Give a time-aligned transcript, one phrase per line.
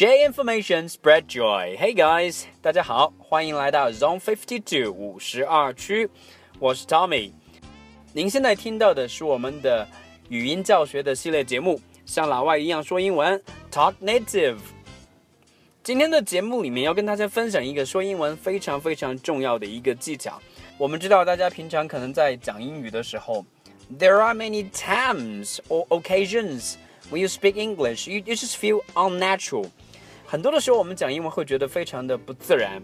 [0.00, 1.76] Share information, spread joy.
[1.76, 6.08] Hey guys，大家好，欢迎来到 Zone Fifty Two 五十二区，
[6.58, 7.32] 我是 Tommy。
[8.12, 9.86] 您现在听到的是我们的
[10.28, 14.58] 语音教学的系列节目，像老外一样说英文，Talk Native。
[15.82, 20.40] 今天的节目里面要跟大家分享一个说英文非常非常重要的一个技巧。
[20.78, 23.46] 我们知道大家平常可能在讲英语的时候，
[23.96, 26.74] There are many times or occasions
[27.08, 29.70] when you speak English, you you just feel unnatural。
[30.31, 32.81] 很多的时候，我们讲英文会觉得非常的不自然，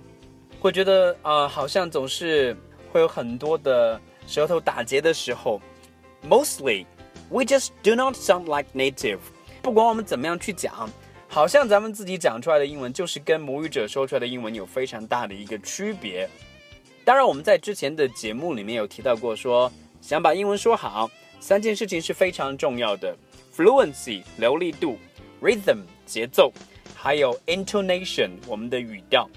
[0.59, 2.53] 会觉得呃，好像总是
[2.91, 3.97] 会有很多的
[4.27, 5.61] 舌头打结的时候。
[6.27, 6.85] Mostly,
[7.29, 9.20] we just do not sound like native。
[9.61, 10.89] 不管我们怎么样去讲，
[11.29, 16.29] 好像咱们自己讲出来的英文就是跟母语者说出来的英文有非常大的一个区别。
[17.05, 23.15] 当然，我们在之前的节目里面有提到过，说想把英文说好，三件事情是非常重要的
[23.55, 24.98] ：fluency 流利度
[25.41, 26.51] ，rhythm 节奏。
[27.08, 29.30] 还有 intonation，我们的语调，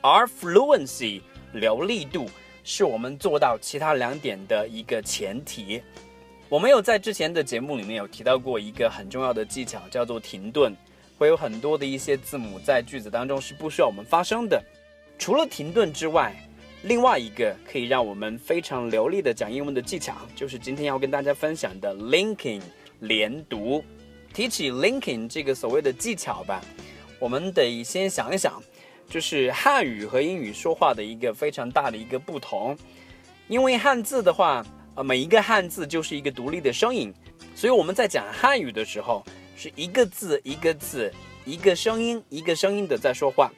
[0.00, 1.20] 而 fluency
[1.52, 2.28] 流利度
[2.64, 5.80] 是我们做到其他两点的一个前提。
[6.48, 10.74] 我们有在之前的节目里面有提到过一个很重要的技巧，叫做停顿。
[11.16, 14.60] 会有很多的一些字母在句子当中是不需要我们发声的。
[15.16, 16.34] 除了停顿之外，
[16.82, 22.60] 另外一个可以让我们非常流利的讲英文的技巧，就是今天要跟大家分享的 linking
[22.98, 23.84] 连读。
[24.34, 26.60] 提起 linking 这个所谓的技巧吧。
[27.22, 28.60] 我们得先想一想，
[29.08, 32.76] 就是汉语和英语说话的一个非常大的一个不同。
[33.46, 37.14] 因为汉字的话，呃，每一个汉字就是一个独立的声音，
[37.54, 39.24] 所以我们在讲汉语的时候，
[39.56, 41.12] 是一个字一个字，
[41.44, 43.52] 一个声音一个声音的在说话。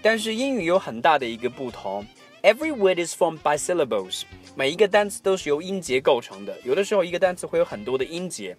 [0.00, 2.06] 但是英语有很大的一个不同
[2.44, 4.22] ，Every word is formed by syllables，
[4.54, 6.56] 每一个单词都是由音节构成的。
[6.62, 8.56] 有的时候一个单词会有很多的音节，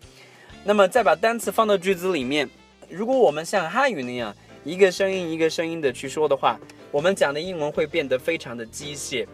[0.66, 2.50] 那么再把单词放到句子里面，
[2.90, 4.36] 如果我们像汉语那样。
[4.69, 6.59] 一个声音一个声音的去说的话，
[6.91, 9.27] 我们讲的英文会变得非常的机械。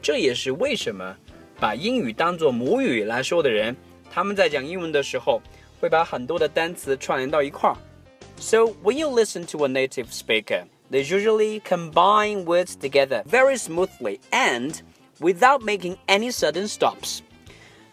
[0.00, 1.16] 这也是为什么
[1.58, 3.76] 把英语当做母语来说的人，
[4.08, 5.42] 他们在讲英文的时候
[5.80, 7.76] 会把很多的单词串联到一块儿。
[8.38, 14.74] So when you listen to a native speaker, they usually combine words together very smoothly and
[15.18, 17.18] without making any sudden stops.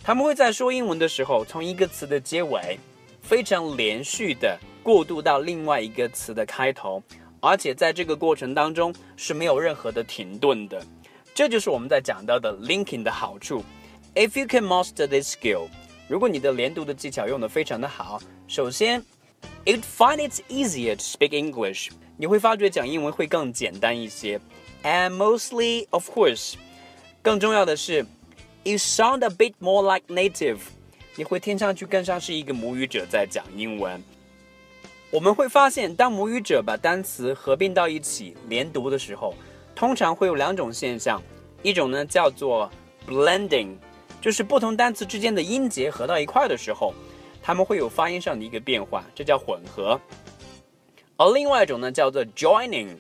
[0.03, 2.77] 他们会在说英文的时候，从一个词的结尾
[3.23, 4.59] 非常连续的。
[4.89, 7.01] 过渡到另外一个词的开头，
[7.39, 10.85] 而且在这个过程当中是没有任何的停顿的，
[11.33, 13.63] 这就是我们在讲到的 linking 的好处。
[14.13, 15.67] If you can master this skill，
[16.07, 19.03] 如果你的连读的技巧用的非常的好，首先，
[19.65, 24.39] it find it easier to speak English，你会发觉讲英文会更简单一些。
[24.83, 26.53] And mostly, of course，
[27.21, 28.05] 更重要的是，
[28.63, 30.59] you sound a bit more like native，
[31.15, 34.01] 你会听上去更像是一个母语者在讲英文。
[35.12, 39.34] 我们会发现，当母语者把单词合并到一起连读的时候，
[39.74, 41.20] 通常会有两种现象，
[41.64, 42.70] 一种呢叫做
[43.08, 43.70] blending，
[44.20, 46.94] 就是不同单词之间的音节合到一块的时候，
[47.42, 49.98] 它们会有发音上的一个变化，这叫混合；
[51.16, 52.90] 而另外一种呢叫做 joining，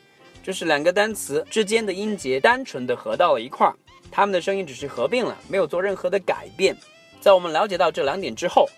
[0.42, 3.72] 就是两个单词之间的音节单纯的合到了一块，
[4.10, 6.76] 它们的声音只是合并了，没有做任何的改变。
[7.20, 8.68] 在我们了解到这两点之后，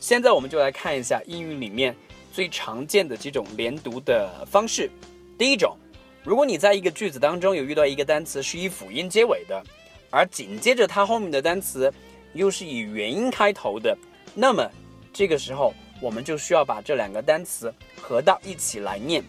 [0.00, 1.94] 现在我们就来看一下英语里面。
[2.32, 4.90] 最常见的几种连读的方式，
[5.36, 5.76] 第一种，
[6.22, 9.62] 如果你在一个句子当中有遇到一个单词是以辅音结尾的，
[10.10, 11.92] 而紧接着它后面的单词
[12.32, 13.96] 又是以元音开头的，
[14.34, 14.68] 那么
[15.12, 19.22] 这个时候我们就需要把这两个单词合到一起来念。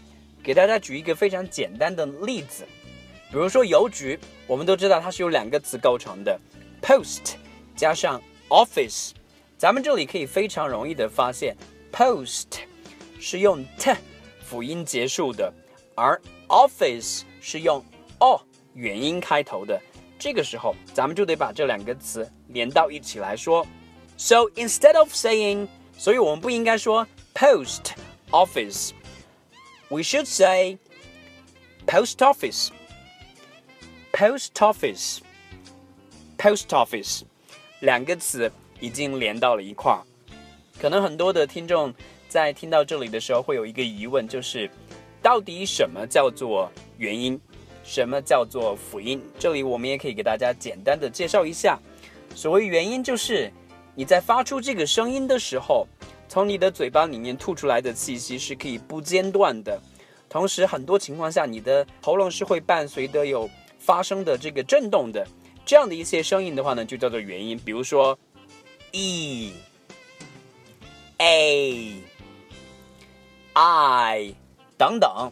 [0.43, 2.65] 给大家举一个非常简单的例子，
[3.29, 6.39] 比如说邮局，我们都知道它是由两个词构成的
[6.81, 7.35] ，post
[7.75, 9.11] 加上 office，
[9.57, 11.55] 咱们这里可以非常容易的发现
[11.91, 12.47] post。
[13.20, 13.96] 是用 t
[14.40, 15.50] 辅音结束的，
[15.94, 17.82] 而 office 是用
[18.18, 18.38] o
[18.74, 19.80] 元音开头的。
[20.18, 23.66] 这个时候，咱们就得把这两个词连到一起来说。
[24.16, 25.68] So instead of saying，
[25.98, 27.90] 所以我们不应该说 post
[28.30, 30.78] office，we should say
[31.86, 37.22] post office，post office，post office，
[37.80, 40.02] 两个词已经连到了一块儿。
[40.78, 41.92] 可能很多的听众。
[42.31, 44.71] 在听到这里的时候，会有一个疑问，就是
[45.21, 47.37] 到底什么叫做元音，
[47.83, 49.21] 什么叫做辅音？
[49.37, 51.77] 这里我们也可以给大家简单的介绍一下。
[52.33, 53.51] 所谓元音，就是
[53.93, 55.85] 你在发出这个声音的时候，
[56.29, 59.77] 从你的嘴巴里面吐出来的气息是可以不间断的，
[60.29, 65.27] 同时很多情况下，你的喉咙是会伴随的有发声的这个震动的，
[65.65, 67.59] 这样的一些声音的话呢，就叫做元音。
[67.65, 68.17] 比如说
[68.93, 69.51] ，e
[71.17, 72.00] a。
[73.63, 74.33] I
[74.75, 75.31] 等等。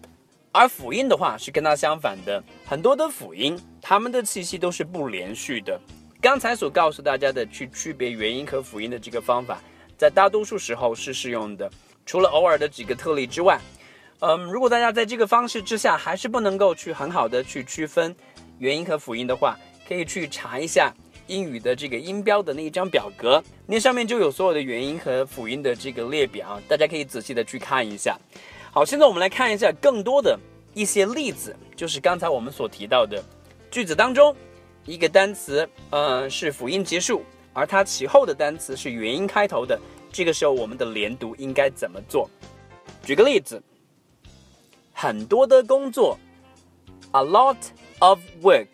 [0.52, 5.80] 而辅音的话是跟它相反的，很多的辅音它们的气息都是不连续的。
[6.22, 9.60] 刚才所告诉大家的去区别元音和辅音的这个方法，
[9.98, 11.70] 在大多数时候是适用的，
[12.06, 13.60] 除了偶尔的几个特例之外。
[14.20, 18.14] 嗯，如果大家在这个方式之下还是不能够去很好的去区分
[18.60, 20.94] 元音和辅音的话，可以去查一下
[21.30, 28.18] 英语的这个音标的那一张表格，那上面就有所有的元音和辅音的这个列表，大家可以仔细的去看一下。
[28.72, 30.38] 好，现在我们来看一下更多的
[30.74, 33.24] 一些例子，就是刚才我们所提到的
[33.70, 34.36] 句子当中，
[34.86, 37.22] 一个单词，呃，是辅音结束，
[37.54, 39.80] 而它其后的单词是元音开头的，
[40.12, 42.30] 这个时候我们的连读应该怎么做？
[43.04, 43.62] 举个例子。
[44.92, 46.20] 很多的工作
[47.12, 47.56] ，a lot
[48.00, 48.68] of work.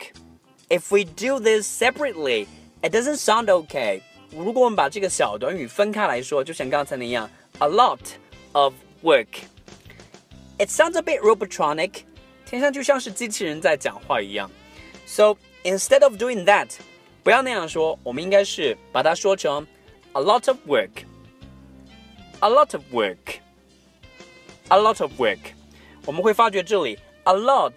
[0.68, 2.46] If we do this separately,
[2.82, 4.02] it doesn't sound okay.
[4.30, 7.28] 如果我们把这个小短语分开来说，就像刚才那样，
[7.58, 7.98] a lot
[8.52, 9.26] of work.
[10.58, 12.02] It sounds a bit robotronic.
[12.46, 14.50] 听上去像是机器人在讲话一样。
[15.06, 16.68] So instead of doing that，
[17.24, 19.66] 不要那样说，我们应该是把它说成
[20.12, 21.04] a lot of work.
[22.40, 23.40] A lot of work.
[24.68, 25.38] A lot of work.
[26.06, 27.72] 我们会发觉这里 a lot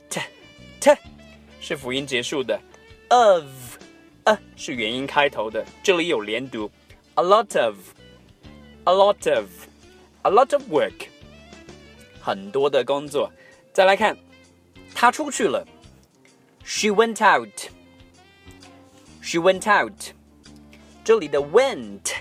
[0.80, 0.96] t
[1.60, 2.60] 是辅音结束的
[3.10, 3.44] ，of
[4.26, 6.72] a 是元音开头的，这里有连读，
[7.16, 7.76] a lot of
[8.86, 9.46] a lot of
[10.24, 11.08] a lot of work，
[12.22, 13.32] 很多的工作。
[13.72, 14.18] 再来看，
[14.94, 15.66] 他出去了，
[16.64, 20.14] she went out，she went out，
[21.04, 22.12] 这里的 went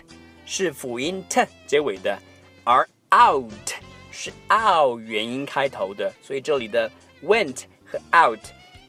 [0.46, 2.18] 是辅音 t 结尾的，
[2.64, 3.52] 而 out。
[4.14, 6.88] 是 out 元音开头的，所以这里的
[7.24, 8.38] went 和 out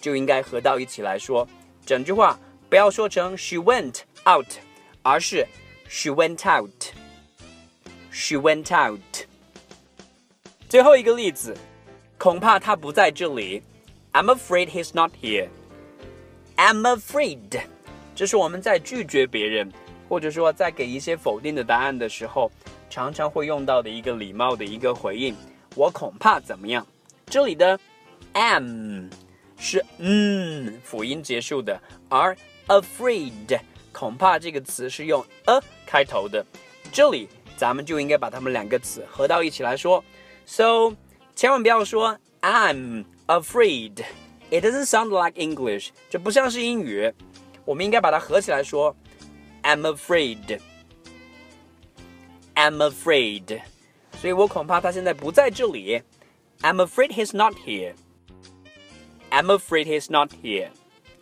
[0.02, 1.48] 就应该合到一起来说。
[1.89, 2.39] 整句话
[2.69, 4.47] 不要说成 she went out，
[5.01, 5.47] 而是
[5.89, 6.71] she went out。
[8.11, 9.01] she went out。
[10.69, 11.57] 最后一个例子，
[12.19, 13.63] 恐怕他不在这里。
[14.13, 15.49] I'm afraid he's not here。
[16.59, 17.63] I'm afraid，
[18.15, 19.73] 这是我们在拒绝别人，
[20.11, 22.53] 或者说在给一些否定的答案的时候。
[22.91, 25.35] 常常会用到的一个礼貌的一个回应，
[25.75, 26.87] 我恐怕怎么样？
[27.27, 27.79] 这里的
[28.33, 29.09] am
[29.58, 31.80] 是嗯辅音结束的，
[32.10, 32.36] 而
[32.68, 33.60] afraid
[33.92, 36.46] 恐怕这个词是用 a 开头的，
[36.92, 40.04] 这里咱们就应该把它们两个词合到一起来说。
[40.46, 40.96] So
[41.36, 47.14] 千万不要说 I'm afraid，it doesn't sound like English，这不像是英语，
[47.64, 48.96] 我们应该把它合起来说
[49.62, 53.62] I'm afraid。I'm afraid，
[54.20, 56.02] 所以我恐怕他现在不在这里。
[56.62, 57.96] I'm afraid he's not here.
[59.31, 60.71] I'm afraid he's not here.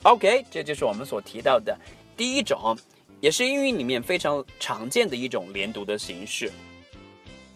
[0.03, 1.77] OK，这就是我们所提到的
[2.17, 2.77] 第一种，
[3.21, 6.51] 也是英语里面非常常见的一种连读的形式。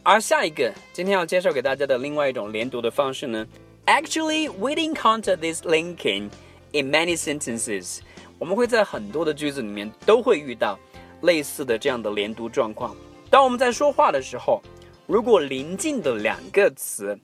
[0.02, 3.47] 而下一个今天要介绍给大家的另外一种连读的方式呢
[3.87, 6.31] ，Actually, we encounter this linking
[6.73, 7.99] in many sentences。
[8.38, 10.79] 我们会在很多的句子里面都会遇到
[11.20, 12.96] 类似的这样的连读状况。
[13.29, 14.62] 当我们在说话的时候，
[15.06, 17.17] 如果邻近的两个词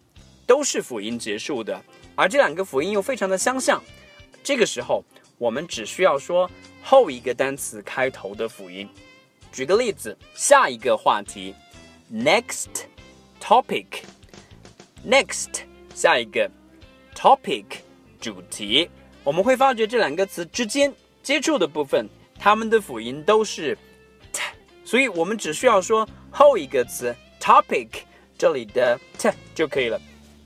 [0.46, 1.82] 都是辅音结束的，
[2.16, 3.80] 而这两个辅音又非常的相像，
[4.42, 5.04] 这个时候
[5.38, 6.50] 我们只需要说
[6.82, 8.88] 后一个单词开头的辅音。
[9.52, 11.54] 举个例子，下一个话题
[12.12, 12.86] ，next
[13.40, 15.60] topic，next
[15.94, 16.50] 下一个。
[17.18, 17.64] Topic
[18.20, 18.90] 主题，
[19.24, 22.06] 我们会发觉这两个词之间接触的部分，
[22.38, 23.74] 它们的辅音都是
[24.34, 24.42] t，。
[24.84, 27.88] 所以我们只需要说后一个词 topic
[28.36, 29.98] 这里的 t 就可以了，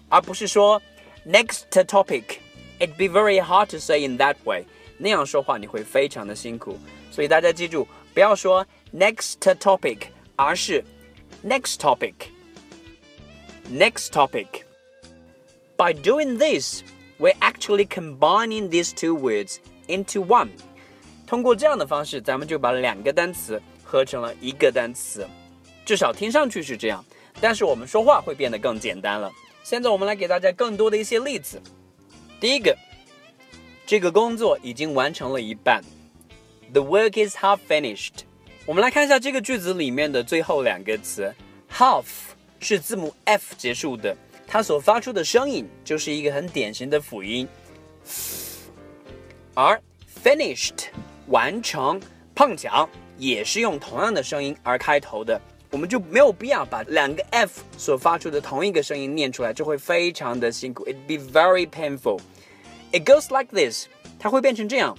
[0.09, 0.81] 而不是说
[1.26, 4.66] next topic。It'd be very hard to say in that way。
[4.98, 6.78] 那样说话你会非常的辛苦。
[7.12, 10.84] 所以大家记住，不要说 next topic，而是
[11.46, 14.64] next topic。Next topic.
[15.78, 16.84] By doing this,
[17.18, 20.50] we're actually combining these two words into one.
[21.26, 25.28] 通过这样的方式，咱们就把两个单词合成了一个单词，
[25.86, 27.04] 至少听上去是这样，
[27.42, 29.32] 但是我们说话会变得更简单了。
[29.63, 31.61] 现在我们来给大家更多的一些例子。
[32.41, 32.77] 第一个，
[33.87, 35.83] 这个工作已经完成了一半
[36.73, 38.25] ，The work is half finished。
[38.67, 41.35] 我们来看一下这个句子里面的最后两个词
[41.71, 42.05] ，half
[42.59, 47.47] 是字母 f 结束的，它所发出的声音就是一个很典型的辅音，
[49.55, 49.81] 而
[50.23, 50.87] finished
[51.27, 52.01] 完成，
[52.35, 52.89] 碰巧。
[53.19, 55.39] 也是用同样的声音而开头的，
[55.71, 60.85] 我们就没有必要把两个 f 所发出的同一个声音念出来，这会非常的辛苦。
[60.87, 62.21] It'd be very painful.
[62.93, 63.87] It goes like this，
[64.19, 64.99] 它会变成这样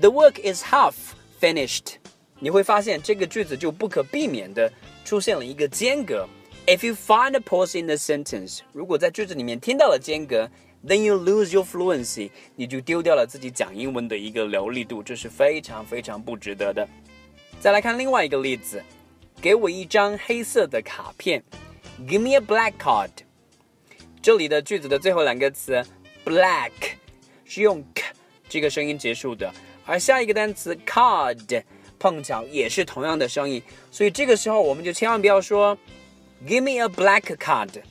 [0.00, 0.94] ：The work is half
[1.38, 1.96] finished。
[2.38, 4.72] 你会发现这个句子就不可避免的
[5.04, 6.26] 出现了一个间隔
[6.66, 10.48] ，If you find a pause in the sentence，如果在句子里面听到了间隔
[10.86, 16.88] ，then you lose your fluency，你就丢掉了自己讲英文的一个流利度，这是非常非常不值得的。
[17.60, 18.82] 再来看另外一个例子，
[19.41, 21.43] 给我一张黑色的卡片，
[22.07, 23.11] Give me a black card。
[24.21, 25.83] 这里的句子的最后两个词
[26.25, 26.71] black
[27.43, 28.03] 是用 k
[28.49, 29.53] 这个声音结束的，
[29.85, 31.63] 而下一个单词 card
[31.99, 35.77] 碰巧也是同样的声音，所以这个时候我们就千万不要说。
[36.45, 37.81] Give me a black card.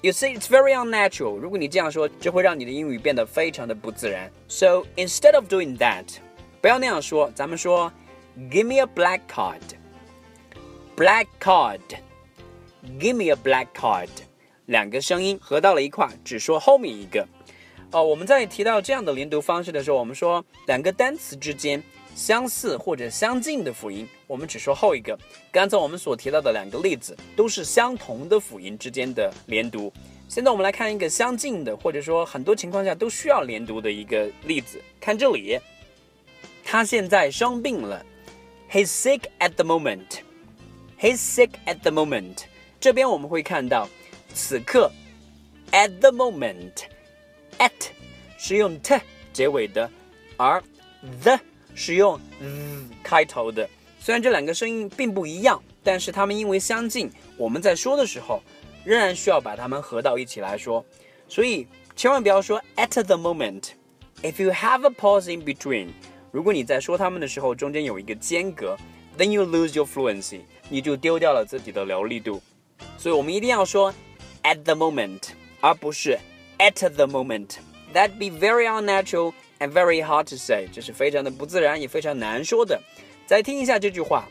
[0.00, 1.36] You see, it's very unnatural.
[1.36, 4.32] 如果你这样说，这会让你的英语变得非常的不自然。
[4.48, 6.06] So instead of doing that，
[6.60, 7.92] 不要那样说，咱们说，
[8.50, 9.60] Give me a black card.
[10.97, 11.79] Black card.
[12.99, 14.09] Give me a black card.
[14.65, 17.27] 两个声音合到了一块，只说后面一个。
[17.91, 21.83] 哦，我们在提到这样的连读方式的时候，我们说两个单词之间。
[22.15, 25.15] 相似或者相近的辅音，我们只说后一个。
[25.51, 29.93] 刚才我们所提到的两个例子都是相同的辅音之间的连读。
[30.27, 34.81] 现在我们来看一个相近的，或者说很多情况下都需要连读的一个例子。
[34.99, 35.59] 看这里，
[36.65, 38.03] 他现在生病了。
[38.71, 40.26] He's sick at the moment.
[40.98, 42.44] He's sick at the moment.
[42.80, 43.88] 这边我们会看到，
[44.34, 44.90] 此刻，
[45.70, 47.70] at the moment，at
[48.38, 49.00] 是用 t
[49.32, 49.90] 结尾的，
[50.36, 50.62] 而
[51.22, 51.38] the
[51.74, 58.42] 是用 z 开头的，虽然这两个声音并不一样，但是它们因为相近，我们在说的时候
[58.84, 60.84] 仍然需要把它们合到一起来说。
[61.28, 61.66] 所以
[61.96, 65.88] 千万不要说 at the moment。If you have a pause in between，
[66.30, 68.76] 如果你在说它们的时候中间有一个间隔，
[69.18, 72.42] then you lose your fluency， 你就丢掉了自己的流利度。
[72.98, 73.92] 所以我们一定要说
[74.42, 76.18] at the moment，而不是
[76.58, 82.82] at the moment。That be very unnatural。and very hard to say，这是非常的不自然，也非常难说的。
[83.26, 84.28] 再听一下这句话：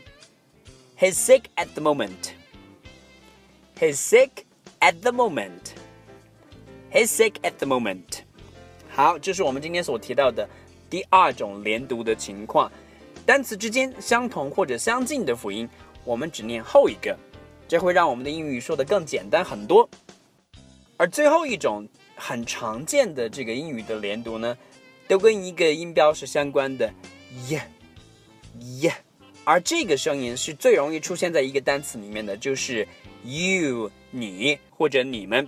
[0.98, 2.34] He's sick at the moment.
[3.80, 4.44] He's sick
[4.80, 5.72] at the moment.
[6.92, 8.24] He's sick at the moment.
[8.90, 10.46] 好，这是我们今天所提到的
[10.90, 12.70] 第二种连读的情况。
[13.24, 15.66] 单词之间相同或者相近的辅音，
[16.07, 17.19] 我们只念后一个，
[17.67, 19.89] 这会让我们的英语说的更简单很多。
[20.95, 21.85] 而最后一种
[22.15, 24.57] 很常见的这个英语的连读呢？
[25.05, 26.89] 都跟一个音标是相关的
[27.49, 28.93] ，ye，ye
[29.43, 32.87] 而这个声音是最容易出现在一个单词里面的，就是
[33.25, 35.47] you 你或者你们。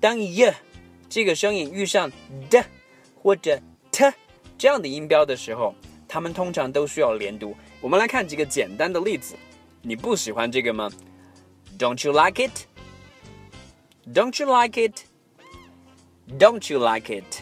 [0.00, 0.50] 当 ye
[1.10, 2.10] 这个声音遇上
[2.48, 2.64] d
[3.22, 3.60] 或者
[3.92, 4.10] t
[4.56, 5.74] 这样的音标的时候，
[6.08, 7.54] 它们通常都需要连读。
[7.82, 9.34] 我们来看几个简单的例子。
[9.83, 10.91] 你不喜欢这个吗？
[11.77, 12.65] Don't you like it?
[14.13, 15.01] Don't you like it?
[16.37, 17.41] Don't you like it?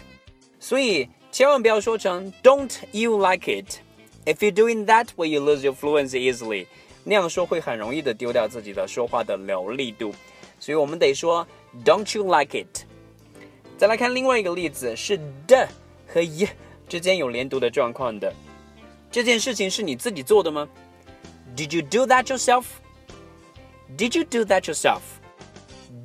[0.59, 1.09] 所以。
[1.29, 3.79] 千万不要说成 "Don't you like it?"
[4.25, 6.65] If you're doing that, will you lose your fluency easily?
[7.03, 10.15] 那样说会很容易的丢掉自己的说话的流利度。
[10.59, 11.45] 所以我们得说
[11.85, 12.85] "Don't you like it?"
[13.77, 15.67] 再来看另外一个例子，是的
[16.07, 16.47] 和 y
[16.87, 18.33] 之间有连读的状况的。
[19.11, 20.67] 这件事情是你自己做的吗
[21.55, 22.65] ？Did you do that yourself?
[23.97, 25.01] Did you do that yourself?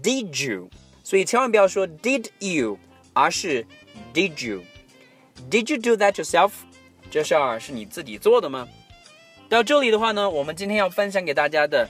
[0.03, 0.71] Did you?
[1.03, 2.79] 所以千万不要说 Did you，
[3.13, 3.67] 而是
[4.15, 6.53] Did you。Did you do that yourself？
[7.11, 8.69] 这事儿是你自己做的吗？
[9.49, 11.87] 到这里的话呢，我们今天要分享给大家的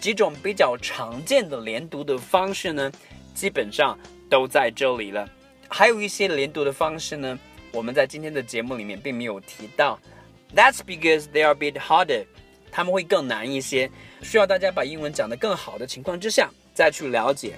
[0.00, 2.92] 几种比较常见的连读的方式呢，
[3.34, 3.98] 基本上
[4.28, 5.28] 都在这里了。
[5.68, 7.38] 还有一些连读的方式呢，
[7.72, 9.98] 我们在今天的节目里面并没有提到。
[10.54, 12.26] That's because they are a bit harder，
[12.75, 13.89] 他们会更难一些，
[14.21, 17.53] 需要大家把英文讲得更好的情况之下再去了解。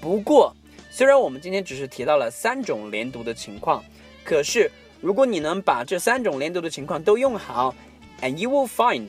[0.00, 0.54] 不过，
[0.92, 3.84] 虽然我们今天只是提到了三种连读的情况，
[4.22, 4.70] 可是。
[5.02, 7.74] 如果你能把这三种连读的情况都用好
[8.20, 9.08] ，and you will find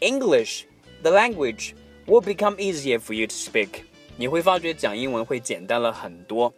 [0.00, 0.62] English
[1.02, 1.72] the language
[2.06, 3.82] will become easier for you to speak。
[4.16, 6.50] 你会发觉讲英文会简单了很多。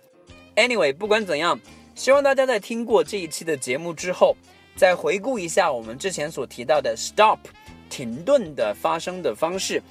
[0.54, 1.58] Anyway，不管怎样，
[1.96, 4.36] 希望大家在听过这一期的节目之后，
[4.76, 7.40] 再回顾一下我们之前所提到的 stop
[7.88, 9.82] 停顿的发声的方式，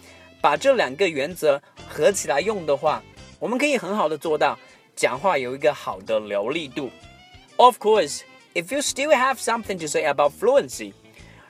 [0.42, 3.02] 把这两个原则合起来用的话，
[3.40, 4.58] 我们可以很好的做到
[4.96, 6.90] 讲话有一个好的流利度。
[7.58, 8.22] Of course。
[8.54, 10.92] If you still have something to say about fluency，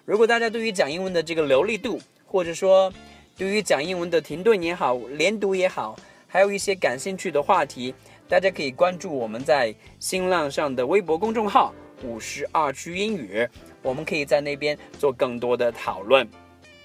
[0.04, 2.92] 如果大家对于讲英文的这个流利度，或者说
[3.38, 5.96] 对于讲英文的停顿也好、连读也好，
[6.28, 7.96] 还有一些感兴趣的话题，
[8.28, 13.49] 大家可以关注我们在新浪上的微博公众号“五十二区英语”，
[13.83, 16.29] 我们可以在那边做更多的讨论。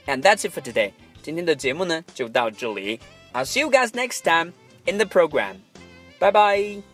[0.05, 0.91] And that's it for today。
[1.21, 2.99] 今天的节目呢就到这里。
[3.33, 4.53] I'll see you guys next time
[4.85, 5.57] in the program.
[6.19, 6.90] Bye bye.